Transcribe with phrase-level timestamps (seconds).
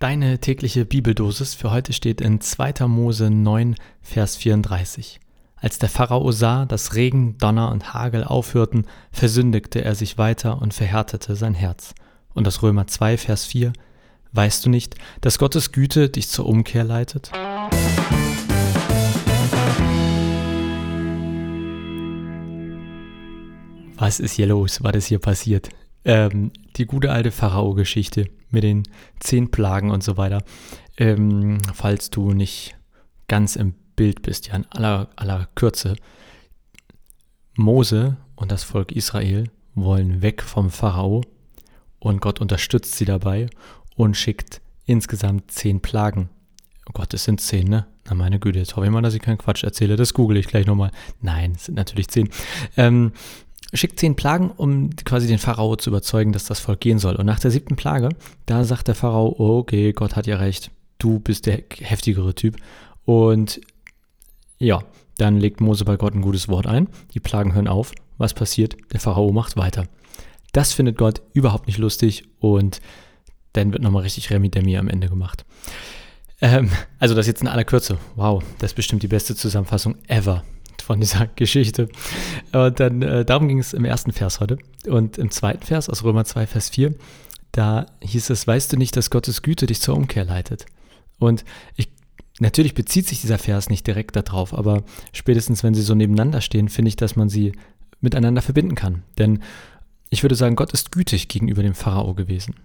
[0.00, 2.86] Deine tägliche Bibeldosis für heute steht in 2.
[2.86, 5.20] Mose 9, Vers 34.
[5.56, 10.72] Als der Pharao sah, dass Regen, Donner und Hagel aufhörten, versündigte er sich weiter und
[10.72, 11.94] verhärtete sein Herz.
[12.32, 13.74] Und das Römer 2, Vers 4.
[14.32, 17.30] Weißt du nicht, dass Gottes Güte dich zur Umkehr leitet?
[23.98, 24.82] Was ist hier los?
[24.82, 25.68] Was ist hier passiert?
[26.06, 28.82] Ähm, die gute alte Pharao-Geschichte mit den
[29.20, 30.42] zehn Plagen und so weiter.
[30.96, 32.76] Ähm, falls du nicht
[33.28, 35.96] ganz im Bild bist, ja, in aller, aller Kürze.
[37.56, 41.22] Mose und das Volk Israel wollen weg vom Pharao
[41.98, 43.48] und Gott unterstützt sie dabei
[43.96, 46.30] und schickt insgesamt zehn Plagen.
[46.88, 47.86] Oh Gott, es sind zehn, ne?
[48.06, 49.96] Na meine Güte, jetzt hoffe ich mal, dass ich keinen Quatsch erzähle.
[49.96, 50.90] Das google ich gleich nochmal.
[51.20, 52.28] Nein, es sind natürlich zehn.
[52.76, 53.12] Ähm,
[53.72, 57.16] schickt zehn Plagen, um quasi den Pharao zu überzeugen, dass das Volk gehen soll.
[57.16, 58.08] Und nach der siebten Plage,
[58.46, 62.56] da sagt der Pharao, okay, Gott hat ja recht, du bist der heftigere Typ.
[63.04, 63.60] Und
[64.58, 64.82] ja,
[65.18, 67.92] dann legt Mose bei Gott ein gutes Wort ein, die Plagen hören auf.
[68.18, 68.76] Was passiert?
[68.92, 69.84] Der Pharao macht weiter.
[70.52, 72.80] Das findet Gott überhaupt nicht lustig und
[73.52, 75.44] dann wird nochmal richtig Remi Demi am Ende gemacht.
[76.40, 77.98] Ähm, also das jetzt in aller Kürze.
[78.16, 80.42] Wow, das ist bestimmt die beste Zusammenfassung ever
[80.90, 81.88] von dieser Geschichte.
[82.52, 84.58] Und dann, äh, darum ging es im ersten Vers heute.
[84.88, 86.96] Und im zweiten Vers aus Römer 2, Vers 4,
[87.52, 90.66] da hieß es, weißt du nicht, dass Gottes Güte dich zur Umkehr leitet?
[91.20, 91.44] Und
[91.76, 91.90] ich,
[92.40, 94.82] natürlich bezieht sich dieser Vers nicht direkt darauf, aber
[95.12, 97.52] spätestens, wenn sie so nebeneinander stehen, finde ich, dass man sie
[98.00, 99.04] miteinander verbinden kann.
[99.16, 99.44] Denn
[100.08, 102.56] ich würde sagen, Gott ist gütig gegenüber dem Pharao gewesen.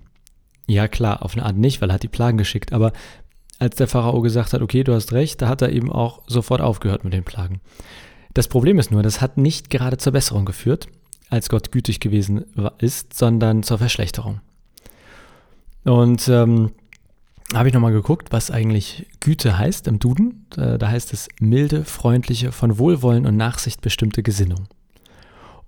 [0.65, 2.91] Ja, klar, auf eine Art nicht, weil er hat die Plagen geschickt, aber
[3.59, 6.61] als der Pharao gesagt hat, okay, du hast recht, da hat er eben auch sofort
[6.61, 7.61] aufgehört mit den Plagen.
[8.35, 10.87] Das Problem ist nur, das hat nicht gerade zur Besserung geführt,
[11.29, 12.43] als Gott gütig gewesen
[12.79, 14.41] ist, sondern zur Verschlechterung.
[15.85, 16.71] Und ähm,
[17.53, 20.47] habe ich nochmal geguckt, was eigentlich Güte heißt im Duden.
[20.49, 24.67] Da, heißt es milde, freundliche, von Wohlwollen und Nachsicht bestimmte Gesinnung.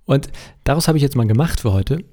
[0.04, 0.28] Und
[0.64, 2.04] daraus habe ich jetzt mal gemacht für heute.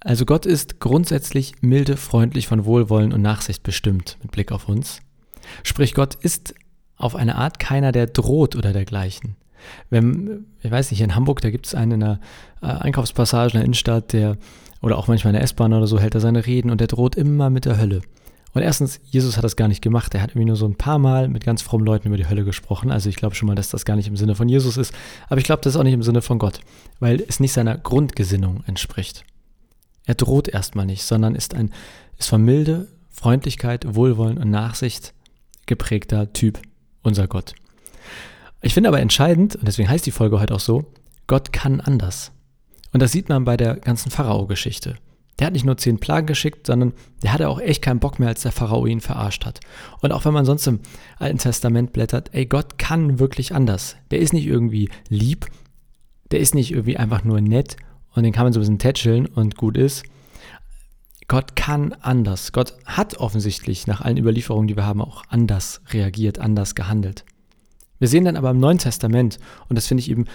[0.00, 5.00] Also Gott ist grundsätzlich milde, freundlich, von Wohlwollen und Nachsicht bestimmt mit Blick auf uns.
[5.62, 6.54] Sprich, Gott ist
[6.96, 9.36] auf eine Art keiner, der droht oder dergleichen.
[9.90, 12.20] Wenn, ich weiß nicht, in Hamburg, da gibt es einen in der
[12.62, 14.36] äh, Einkaufspassage in der Innenstadt, der,
[14.80, 17.16] oder auch manchmal in der S-Bahn oder so, hält er seine Reden und der droht
[17.16, 18.02] immer mit der Hölle.
[18.54, 20.14] Und erstens, Jesus hat das gar nicht gemacht.
[20.14, 22.44] Er hat irgendwie nur so ein paar Mal mit ganz frommen Leuten über die Hölle
[22.44, 22.92] gesprochen.
[22.92, 24.94] Also ich glaube schon mal, dass das gar nicht im Sinne von Jesus ist.
[25.28, 26.60] Aber ich glaube, das ist auch nicht im Sinne von Gott,
[27.00, 29.24] weil es nicht seiner Grundgesinnung entspricht.
[30.06, 31.72] Er droht erstmal nicht, sondern ist ein,
[32.16, 35.14] ist von Milde, Freundlichkeit, Wohlwollen und Nachsicht
[35.66, 36.60] geprägter Typ,
[37.02, 37.54] unser Gott.
[38.64, 40.86] Ich finde aber entscheidend, und deswegen heißt die Folge heute auch so,
[41.26, 42.32] Gott kann anders.
[42.94, 44.96] Und das sieht man bei der ganzen Pharao-Geschichte.
[45.38, 48.28] Der hat nicht nur zehn Plagen geschickt, sondern der hatte auch echt keinen Bock mehr,
[48.28, 49.60] als der Pharao ihn verarscht hat.
[50.00, 50.80] Und auch wenn man sonst im
[51.18, 53.96] Alten Testament blättert, ey, Gott kann wirklich anders.
[54.10, 55.46] Der ist nicht irgendwie lieb,
[56.30, 57.76] der ist nicht irgendwie einfach nur nett
[58.14, 60.04] und den kann man so ein bisschen tätscheln und gut ist.
[61.28, 62.52] Gott kann anders.
[62.52, 67.26] Gott hat offensichtlich nach allen Überlieferungen, die wir haben, auch anders reagiert, anders gehandelt.
[67.98, 69.38] Wir sehen dann aber im Neuen Testament,
[69.68, 70.26] und das finde ich eben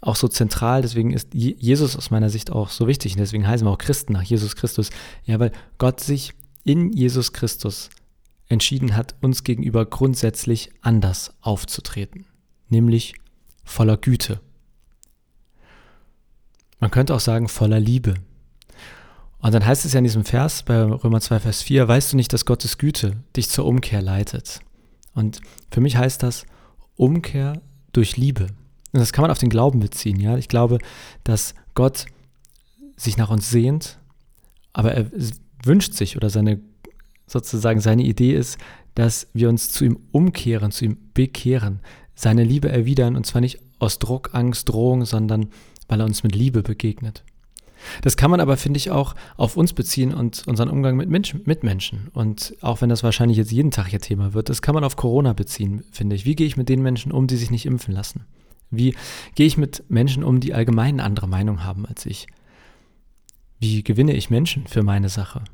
[0.00, 3.66] auch so zentral, deswegen ist Jesus aus meiner Sicht auch so wichtig, und deswegen heißen
[3.66, 4.90] wir auch Christen nach Jesus Christus,
[5.24, 7.90] ja, weil Gott sich in Jesus Christus
[8.48, 12.26] entschieden hat, uns gegenüber grundsätzlich anders aufzutreten,
[12.68, 13.14] nämlich
[13.64, 14.40] voller Güte.
[16.80, 18.14] Man könnte auch sagen voller Liebe.
[19.38, 22.16] Und dann heißt es ja in diesem Vers bei Römer 2, Vers 4, weißt du
[22.16, 24.60] nicht, dass Gottes Güte dich zur Umkehr leitet?
[25.14, 26.44] Und für mich heißt das,
[26.96, 27.60] Umkehr
[27.92, 28.48] durch Liebe.
[28.92, 30.36] Und das kann man auf den Glauben beziehen, ja.
[30.36, 30.78] Ich glaube,
[31.24, 32.06] dass Gott
[32.96, 33.98] sich nach uns sehnt,
[34.72, 35.10] aber er
[35.64, 36.60] wünscht sich oder seine
[37.26, 38.58] sozusagen seine Idee ist,
[38.94, 41.80] dass wir uns zu ihm umkehren, zu ihm bekehren,
[42.14, 45.48] seine Liebe erwidern und zwar nicht aus Druck, Angst, Drohung, sondern
[45.88, 47.24] weil er uns mit Liebe begegnet.
[48.02, 51.42] Das kann man aber, finde ich, auch auf uns beziehen und unseren Umgang mit Menschen,
[51.44, 52.08] Mitmenschen.
[52.12, 54.96] Und auch wenn das wahrscheinlich jetzt jeden Tag ihr Thema wird, das kann man auf
[54.96, 56.24] Corona beziehen, finde ich.
[56.24, 58.24] Wie gehe ich mit den Menschen um, die sich nicht impfen lassen?
[58.70, 58.94] Wie
[59.34, 62.26] gehe ich mit Menschen um, die allgemein eine andere Meinung haben als ich?
[63.58, 65.44] Wie gewinne ich Menschen für meine Sache?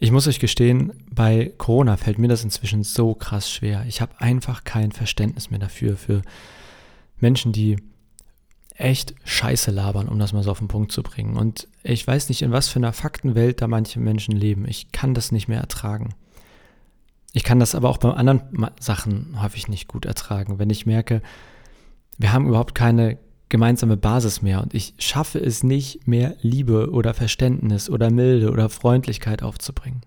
[0.00, 3.84] Ich muss euch gestehen, bei Corona fällt mir das inzwischen so krass schwer.
[3.88, 6.22] Ich habe einfach kein Verständnis mehr dafür, für
[7.18, 7.76] Menschen, die
[8.74, 11.36] echt Scheiße labern, um das mal so auf den Punkt zu bringen.
[11.36, 14.66] Und ich weiß nicht, in was für einer Faktenwelt da manche Menschen leben.
[14.68, 16.14] Ich kann das nicht mehr ertragen.
[17.32, 18.42] Ich kann das aber auch bei anderen
[18.80, 21.22] Sachen häufig nicht gut ertragen, wenn ich merke,
[22.16, 23.18] wir haben überhaupt keine
[23.48, 28.68] gemeinsame Basis mehr und ich schaffe es nicht mehr, Liebe oder Verständnis oder Milde oder
[28.68, 30.02] Freundlichkeit aufzubringen.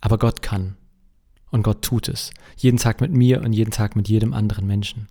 [0.00, 0.76] Aber Gott kann.
[1.54, 2.32] Und Gott tut es.
[2.56, 5.06] Jeden Tag mit mir und jeden Tag mit jedem anderen Menschen.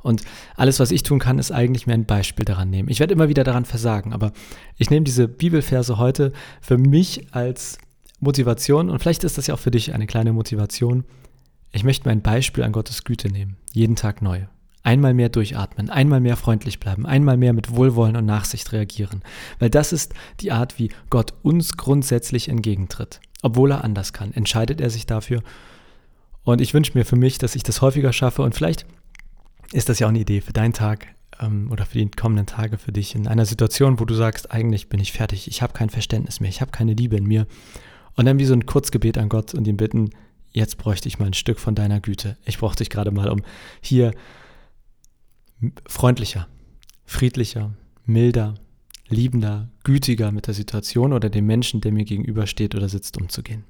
[0.00, 0.22] Und
[0.54, 2.88] alles, was ich tun kann, ist eigentlich mir ein Beispiel daran nehmen.
[2.88, 4.30] Ich werde immer wieder daran versagen, aber
[4.76, 7.78] ich nehme diese Bibelverse heute für mich als
[8.20, 11.02] Motivation und vielleicht ist das ja auch für dich eine kleine Motivation.
[11.72, 13.56] Ich möchte mir ein Beispiel an Gottes Güte nehmen.
[13.72, 14.42] Jeden Tag neu.
[14.84, 19.22] Einmal mehr durchatmen, einmal mehr freundlich bleiben, einmal mehr mit Wohlwollen und Nachsicht reagieren.
[19.58, 23.18] Weil das ist die Art, wie Gott uns grundsätzlich entgegentritt.
[23.42, 25.42] Obwohl er anders kann, entscheidet er sich dafür
[26.52, 28.86] und ich wünsche mir für mich, dass ich das häufiger schaffe und vielleicht
[29.72, 31.06] ist das ja auch eine Idee für deinen Tag
[31.40, 34.88] ähm, oder für die kommenden Tage für dich in einer Situation, wo du sagst, eigentlich
[34.88, 37.46] bin ich fertig, ich habe kein Verständnis mehr, ich habe keine Liebe in mir.
[38.16, 40.10] Und dann wie so ein Kurzgebet an Gott und ihn bitten,
[40.50, 42.38] jetzt bräuchte ich mal ein Stück von deiner Güte.
[42.46, 43.42] Ich brauche dich gerade mal, um
[43.82, 44.12] hier
[45.86, 46.48] freundlicher,
[47.04, 47.74] friedlicher,
[48.06, 48.54] milder,
[49.08, 53.64] liebender, gütiger mit der Situation oder dem Menschen, der mir gegenübersteht oder sitzt, umzugehen.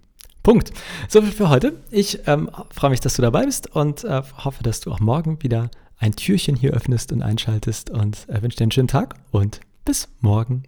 [0.49, 0.73] Punkt.
[1.09, 1.75] So viel für heute.
[1.91, 5.43] Ich ähm, freue mich, dass du dabei bist und äh, hoffe, dass du auch morgen
[5.43, 9.61] wieder ein Türchen hier öffnest und einschaltest und äh, wünsche dir einen schönen Tag und
[9.85, 10.62] bis morgen.